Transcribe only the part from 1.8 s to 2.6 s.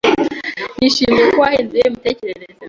imitekerereze.